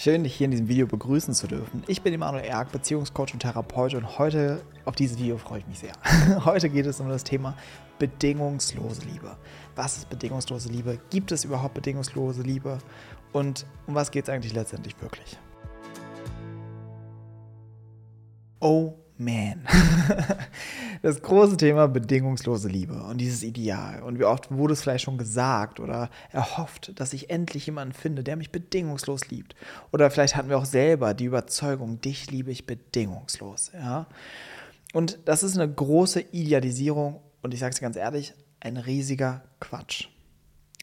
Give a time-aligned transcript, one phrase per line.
[0.00, 1.82] Schön, dich hier in diesem Video begrüßen zu dürfen.
[1.88, 5.80] Ich bin Emanuel Erk, Beziehungscoach und Therapeut und heute auf dieses Video freue ich mich
[5.80, 5.92] sehr.
[6.44, 7.56] Heute geht es um das Thema
[7.98, 9.36] bedingungslose Liebe.
[9.74, 11.00] Was ist bedingungslose Liebe?
[11.10, 12.78] Gibt es überhaupt bedingungslose Liebe?
[13.32, 15.36] Und um was geht es eigentlich letztendlich wirklich?
[18.60, 19.66] Oh man.
[21.02, 24.02] Das große Thema bedingungslose Liebe und dieses Ideal.
[24.02, 28.24] Und wie oft wurde es vielleicht schon gesagt oder erhofft, dass ich endlich jemanden finde,
[28.24, 29.54] der mich bedingungslos liebt.
[29.92, 33.72] Oder vielleicht hatten wir auch selber die Überzeugung, dich liebe ich bedingungslos.
[33.74, 34.06] Ja?
[34.92, 40.08] Und das ist eine große Idealisierung und ich sage es ganz ehrlich, ein riesiger Quatsch.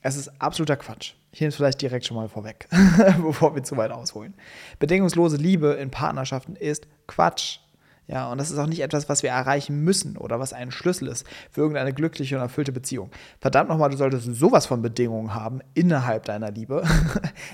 [0.02, 1.14] Es ist absoluter Quatsch.
[1.32, 2.70] Ich nehme es vielleicht direkt schon mal vorweg,
[3.22, 4.36] bevor wir zu weit ausholen.
[4.80, 7.60] Bedingungslose Liebe in Partnerschaften ist Quatsch.
[8.08, 11.08] Ja, und das ist auch nicht etwas, was wir erreichen müssen oder was ein Schlüssel
[11.08, 13.10] ist für irgendeine glückliche und erfüllte Beziehung.
[13.40, 16.84] Verdammt nochmal, du solltest sowas von Bedingungen haben innerhalb deiner Liebe.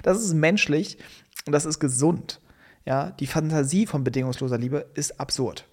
[0.04, 0.98] Das ist menschlich
[1.46, 2.40] und das ist gesund.
[2.86, 5.66] Ja, die Fantasie von bedingungsloser Liebe ist absurd.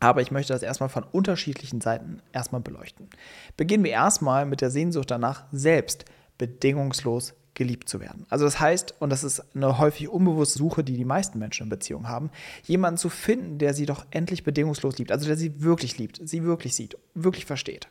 [0.00, 3.08] Aber ich möchte das erstmal von unterschiedlichen Seiten erstmal beleuchten.
[3.56, 6.04] Beginnen wir erstmal mit der Sehnsucht danach, selbst
[6.36, 8.26] bedingungslos geliebt zu werden.
[8.28, 11.68] Also das heißt, und das ist eine häufig unbewusste Suche, die die meisten Menschen in
[11.70, 12.30] Beziehungen haben,
[12.64, 16.44] jemanden zu finden, der sie doch endlich bedingungslos liebt, also der sie wirklich liebt, sie
[16.44, 17.88] wirklich sieht, wirklich versteht.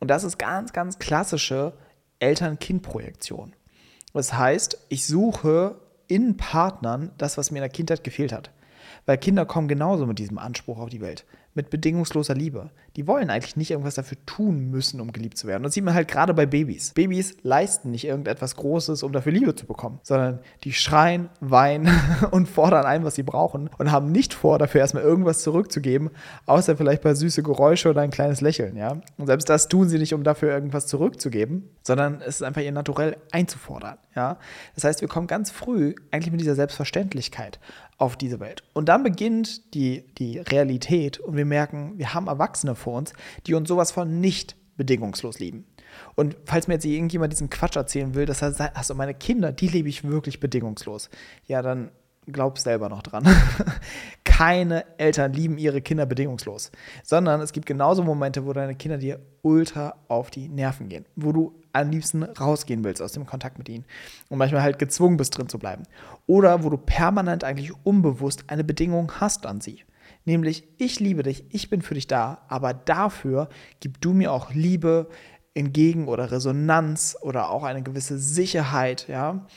[0.00, 1.74] Und das ist ganz, ganz klassische
[2.18, 3.54] Eltern-Kind-Projektion.
[4.12, 8.50] Das heißt, ich suche in Partnern das, was mir in der Kindheit gefehlt hat.
[9.06, 11.24] Weil Kinder kommen genauso mit diesem Anspruch auf die Welt
[11.58, 12.70] mit bedingungsloser Liebe.
[12.96, 15.64] Die wollen eigentlich nicht irgendwas dafür tun müssen, um geliebt zu werden.
[15.64, 16.92] das sieht man halt gerade bei Babys.
[16.94, 21.90] Babys leisten nicht irgendetwas Großes, um dafür Liebe zu bekommen, sondern die schreien, weinen
[22.30, 26.10] und fordern ein, was sie brauchen und haben nicht vor, dafür erstmal irgendwas zurückzugeben,
[26.46, 29.00] außer vielleicht bei süße Geräusche oder ein kleines Lächeln, ja.
[29.18, 32.70] Und selbst das tun sie nicht, um dafür irgendwas zurückzugeben, sondern es ist einfach ihr
[32.70, 34.38] Naturell einzufordern, ja.
[34.76, 37.58] Das heißt, wir kommen ganz früh eigentlich mit dieser Selbstverständlichkeit
[37.98, 38.62] auf diese Welt.
[38.72, 43.12] Und dann beginnt die, die Realität und wir merken, wir haben Erwachsene vor uns,
[43.46, 45.66] die uns sowas von nicht bedingungslos lieben.
[46.14, 49.52] Und falls mir jetzt irgendjemand diesen Quatsch erzählen will, dass er sagt, also meine Kinder,
[49.52, 51.10] die liebe ich wirklich bedingungslos,
[51.46, 51.90] ja, dann
[52.26, 53.24] glaub selber noch dran.
[54.38, 56.70] Keine Eltern lieben ihre Kinder bedingungslos,
[57.02, 61.32] sondern es gibt genauso Momente, wo deine Kinder dir ultra auf die Nerven gehen, wo
[61.32, 63.84] du am liebsten rausgehen willst aus dem Kontakt mit ihnen
[64.28, 65.82] und manchmal halt gezwungen bist drin zu bleiben.
[66.28, 69.82] Oder wo du permanent eigentlich unbewusst eine Bedingung hast an sie.
[70.24, 73.48] Nämlich, ich liebe dich, ich bin für dich da, aber dafür
[73.80, 75.08] gib du mir auch Liebe
[75.54, 79.48] entgegen oder Resonanz oder auch eine gewisse Sicherheit, ja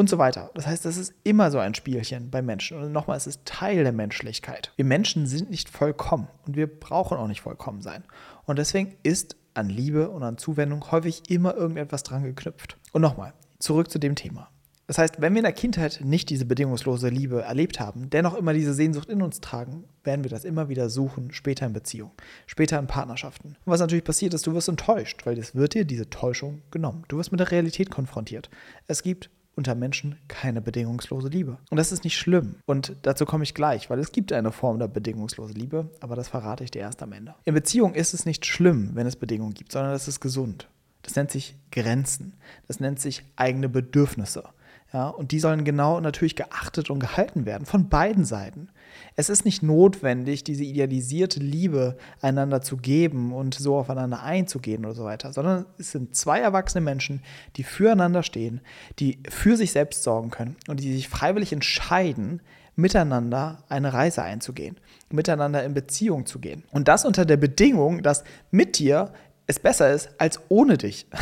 [0.00, 0.50] und so weiter.
[0.54, 2.82] Das heißt, das ist immer so ein Spielchen bei Menschen.
[2.82, 4.72] Und nochmal, es ist Teil der Menschlichkeit.
[4.76, 8.02] Wir Menschen sind nicht vollkommen und wir brauchen auch nicht vollkommen sein.
[8.46, 12.78] Und deswegen ist an Liebe und an Zuwendung häufig immer irgendetwas dran geknüpft.
[12.92, 14.48] Und nochmal, zurück zu dem Thema.
[14.86, 18.54] Das heißt, wenn wir in der Kindheit nicht diese bedingungslose Liebe erlebt haben, dennoch immer
[18.54, 22.10] diese Sehnsucht in uns tragen, werden wir das immer wieder suchen, später in Beziehung,
[22.46, 23.50] später in Partnerschaften.
[23.50, 27.04] Und was natürlich passiert ist, du wirst enttäuscht, weil es wird dir diese Täuschung genommen.
[27.06, 28.50] Du wirst mit der Realität konfrontiert.
[28.88, 31.58] Es gibt unter Menschen keine bedingungslose Liebe.
[31.70, 32.56] Und das ist nicht schlimm.
[32.66, 36.28] Und dazu komme ich gleich, weil es gibt eine Form der bedingungslosen Liebe, aber das
[36.28, 37.34] verrate ich dir erst am Ende.
[37.44, 40.68] In Beziehung ist es nicht schlimm, wenn es Bedingungen gibt, sondern es ist gesund.
[41.02, 42.34] Das nennt sich Grenzen.
[42.68, 44.44] Das nennt sich eigene Bedürfnisse.
[44.92, 48.70] Ja, und die sollen genau natürlich geachtet und gehalten werden von beiden Seiten.
[49.14, 54.94] Es ist nicht notwendig, diese idealisierte Liebe einander zu geben und so aufeinander einzugehen oder
[54.94, 57.22] so weiter, sondern es sind zwei erwachsene Menschen,
[57.54, 58.60] die füreinander stehen,
[58.98, 62.40] die für sich selbst sorgen können und die sich freiwillig entscheiden,
[62.74, 64.76] miteinander eine Reise einzugehen,
[65.10, 66.64] miteinander in Beziehung zu gehen.
[66.72, 69.12] Und das unter der Bedingung, dass mit dir
[69.50, 71.06] es besser ist als ohne dich.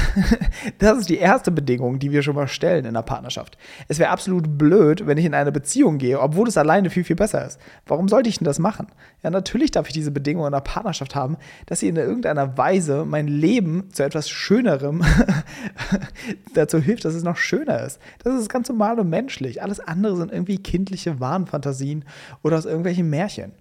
[0.78, 3.56] Das ist die erste Bedingung, die wir schon mal stellen in einer Partnerschaft.
[3.88, 7.16] Es wäre absolut blöd, wenn ich in eine Beziehung gehe, obwohl es alleine viel, viel
[7.16, 7.58] besser ist.
[7.86, 8.88] Warum sollte ich denn das machen?
[9.22, 13.04] Ja, natürlich darf ich diese Bedingung in einer Partnerschaft haben, dass sie in irgendeiner Weise
[13.04, 15.02] mein Leben zu etwas Schönerem
[16.54, 17.98] dazu hilft, dass es noch schöner ist.
[18.22, 19.62] Das ist ganz normal und menschlich.
[19.62, 22.04] Alles andere sind irgendwie kindliche Wahnfantasien
[22.42, 23.52] oder aus irgendwelchen Märchen.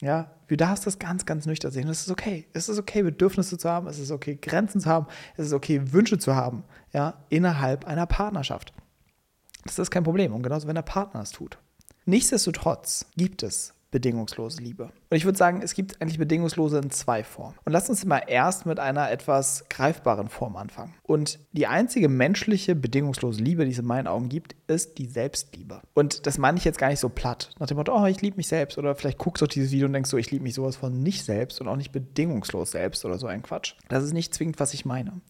[0.00, 1.88] Ja, du darfst das ganz, ganz nüchtern sehen.
[1.88, 2.46] Es ist okay.
[2.52, 3.86] Es ist okay, Bedürfnisse zu haben.
[3.86, 5.06] Es ist okay, Grenzen zu haben.
[5.36, 6.64] Es ist okay, Wünsche zu haben.
[6.92, 8.72] Ja, innerhalb einer Partnerschaft.
[9.64, 10.32] Das ist kein Problem.
[10.32, 11.58] Und genauso, wenn der Partner es tut.
[12.04, 14.90] Nichtsdestotrotz gibt es bedingungslose Liebe.
[15.16, 17.56] Und ich würde sagen, es gibt eigentlich bedingungslose in zwei Formen.
[17.64, 20.92] Und lass uns mal erst mit einer etwas greifbaren Form anfangen.
[21.04, 25.80] Und die einzige menschliche bedingungslose Liebe, die es in meinen Augen gibt, ist die Selbstliebe.
[25.94, 27.48] Und das meine ich jetzt gar nicht so platt.
[27.58, 28.76] Nach dem Motto, oh, ich liebe mich selbst.
[28.76, 31.24] Oder vielleicht guckst du dieses Video und denkst so, ich liebe mich sowas von nicht
[31.24, 33.72] selbst und auch nicht bedingungslos selbst oder so ein Quatsch.
[33.88, 35.22] Das ist nicht zwingend, was ich meine.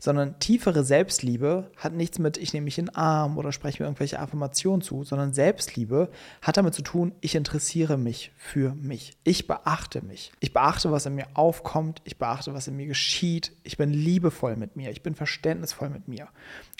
[0.00, 3.86] Sondern tiefere Selbstliebe hat nichts mit, ich nehme mich in den Arm oder spreche mir
[3.86, 6.10] irgendwelche Affirmationen zu, sondern Selbstliebe
[6.42, 9.16] hat damit zu tun, ich interessiere mich für mich.
[9.29, 10.32] Ich beachte mich.
[10.40, 12.00] Ich beachte, was in mir aufkommt.
[12.04, 13.52] Ich beachte, was in mir geschieht.
[13.62, 14.90] Ich bin liebevoll mit mir.
[14.90, 16.28] Ich bin verständnisvoll mit mir.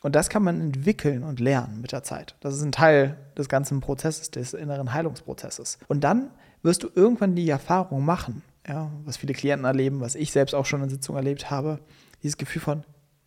[0.02, 2.37] Und das kann man entwickeln und lernen mit der Zeit.
[2.41, 5.79] Das ist ein Teil des ganzen Prozesses, des inneren Heilungsprozesses.
[5.88, 6.31] Und dann
[6.62, 10.67] wirst du irgendwann die Erfahrung machen, ja, was viele Klienten erleben, was ich selbst auch
[10.67, 11.81] schon in Sitzungen erlebt habe,
[12.23, 12.85] dieses Gefühl von,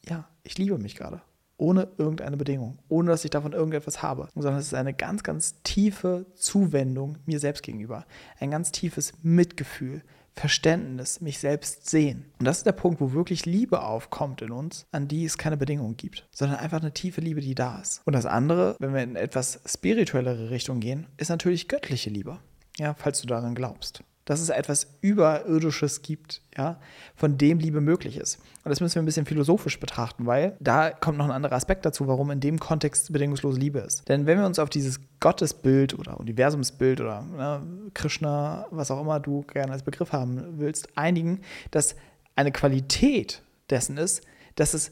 [0.08, 1.22] ja, ich liebe mich gerade.
[1.58, 5.62] Ohne irgendeine Bedingung, ohne dass ich davon irgendetwas habe, sondern es ist eine ganz, ganz
[5.64, 8.06] tiefe Zuwendung mir selbst gegenüber.
[8.40, 10.02] Ein ganz tiefes Mitgefühl,
[10.36, 12.26] Verständnis, mich selbst sehen.
[12.40, 15.58] Und das ist der Punkt, wo wirklich Liebe aufkommt in uns, an die es keine
[15.58, 18.02] Bedingungen gibt, sondern einfach eine tiefe Liebe, die da ist.
[18.06, 22.40] Und das andere, wenn wir in etwas spirituellere Richtung gehen, ist natürlich göttliche Liebe.
[22.78, 26.80] Ja, falls du daran glaubst dass es etwas Überirdisches gibt, ja,
[27.16, 28.40] von dem Liebe möglich ist.
[28.64, 31.86] Und das müssen wir ein bisschen philosophisch betrachten, weil da kommt noch ein anderer Aspekt
[31.86, 34.08] dazu, warum in dem Kontext bedingungslose Liebe ist.
[34.08, 37.62] Denn wenn wir uns auf dieses Gottesbild oder Universumsbild oder ne,
[37.94, 41.42] Krishna, was auch immer du gerne als Begriff haben willst, einigen,
[41.72, 41.96] dass
[42.36, 44.22] eine Qualität dessen ist,
[44.56, 44.92] dass es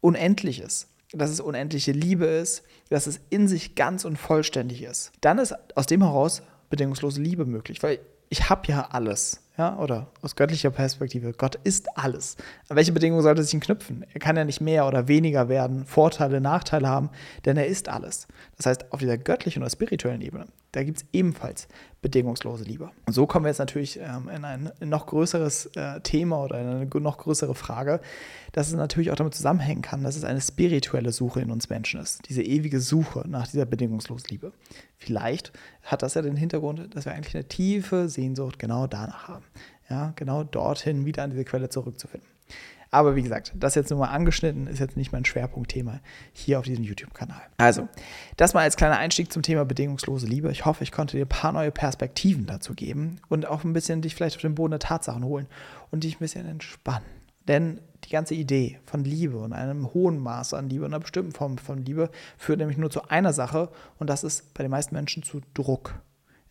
[0.00, 5.12] unendlich ist dass es unendliche Liebe ist, dass es in sich ganz und vollständig ist.
[5.20, 7.98] Dann ist aus dem heraus bedingungslose Liebe möglich, weil
[8.32, 9.40] ich habe ja alles.
[9.58, 12.38] Ja, oder aus göttlicher Perspektive, Gott ist alles.
[12.70, 14.06] An welche Bedingungen sollte sich ihn knüpfen?
[14.10, 17.10] Er kann ja nicht mehr oder weniger werden, Vorteile, Nachteile haben,
[17.44, 18.26] denn er ist alles.
[18.56, 21.68] Das heißt, auf dieser göttlichen oder spirituellen Ebene, da gibt es ebenfalls
[22.00, 22.90] bedingungslose Liebe.
[23.06, 26.66] Und so kommen wir jetzt natürlich ähm, in ein noch größeres äh, Thema oder in
[26.66, 28.00] eine noch größere Frage,
[28.52, 32.00] dass es natürlich auch damit zusammenhängen kann, dass es eine spirituelle Suche in uns Menschen
[32.00, 32.28] ist.
[32.28, 34.52] Diese ewige Suche nach dieser bedingungslosen Liebe.
[34.96, 35.52] Vielleicht
[35.82, 39.44] hat das ja den Hintergrund, dass wir eigentlich eine tiefe Sehnsucht genau danach haben.
[39.90, 42.31] Ja, genau dorthin wieder an diese Quelle zurückzufinden.
[42.94, 46.00] Aber wie gesagt, das jetzt nur mal angeschnitten, ist jetzt nicht mein Schwerpunktthema
[46.34, 47.40] hier auf diesem YouTube-Kanal.
[47.56, 47.88] Also,
[48.36, 50.52] das mal als kleiner Einstieg zum Thema bedingungslose Liebe.
[50.52, 54.02] Ich hoffe, ich konnte dir ein paar neue Perspektiven dazu geben und auch ein bisschen
[54.02, 55.46] dich vielleicht auf den Boden der Tatsachen holen
[55.90, 57.06] und dich ein bisschen entspannen.
[57.48, 61.32] Denn die ganze Idee von Liebe und einem hohen Maß an Liebe und einer bestimmten
[61.32, 64.94] Form von Liebe führt nämlich nur zu einer Sache und das ist bei den meisten
[64.94, 65.94] Menschen zu Druck.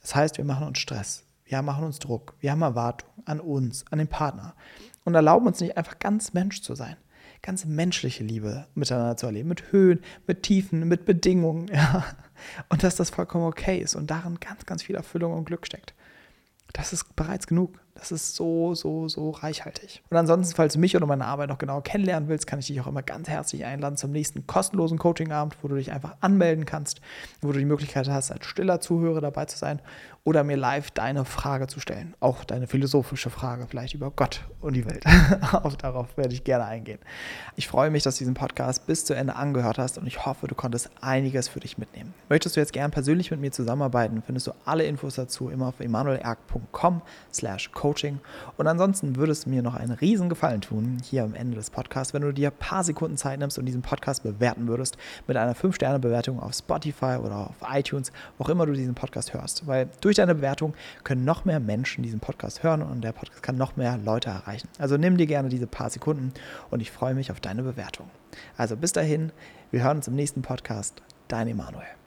[0.02, 3.86] Das heißt, wir machen uns Stress, wir machen uns Druck, wir haben Erwartungen an uns,
[3.92, 4.56] an den Partner
[5.04, 6.98] und erlauben uns nicht einfach ganz Mensch zu sein.
[7.42, 12.06] Ganz menschliche Liebe miteinander zu erleben, mit Höhen, mit Tiefen, mit Bedingungen, ja.
[12.70, 15.94] Und dass das vollkommen okay ist und darin ganz, ganz viel Erfüllung und Glück steckt.
[16.74, 17.80] Das ist bereits genug.
[17.96, 20.02] Das ist so, so, so reichhaltig.
[20.10, 22.80] Und ansonsten, falls du mich oder meine Arbeit noch genauer kennenlernen willst, kann ich dich
[22.80, 27.02] auch immer ganz herzlich einladen zum nächsten kostenlosen Coachingabend, wo du dich einfach anmelden kannst,
[27.42, 29.82] wo du die Möglichkeit hast, als stiller Zuhörer dabei zu sein
[30.24, 32.16] oder mir live deine Frage zu stellen.
[32.20, 35.04] Auch deine philosophische Frage, vielleicht über Gott und die Welt.
[35.52, 37.00] auch darauf werde ich gerne eingehen.
[37.56, 40.48] Ich freue mich, dass du diesen Podcast bis zu Ende angehört hast und ich hoffe,
[40.48, 42.14] du konntest einiges für dich mitnehmen.
[42.30, 45.80] Möchtest du jetzt gern persönlich mit mir zusammenarbeiten, findest du alle Infos dazu immer auf
[45.80, 47.02] emanuelerg.com
[47.34, 48.20] slash coaching Coaching.
[48.58, 52.14] Und ansonsten würde es mir noch einen riesen Gefallen tun, hier am Ende des Podcasts,
[52.14, 55.56] wenn du dir ein paar Sekunden Zeit nimmst und diesen Podcast bewerten würdest mit einer
[55.56, 59.66] 5-Sterne-Bewertung auf Spotify oder auf iTunes, wo auch immer du diesen Podcast hörst.
[59.66, 63.58] Weil durch deine Bewertung können noch mehr Menschen diesen Podcast hören und der Podcast kann
[63.58, 64.70] noch mehr Leute erreichen.
[64.78, 66.34] Also nimm dir gerne diese paar Sekunden
[66.70, 68.12] und ich freue mich auf deine Bewertung.
[68.58, 69.32] Also bis dahin,
[69.72, 71.02] wir hören uns im nächsten Podcast.
[71.28, 72.01] Dein Emanuel.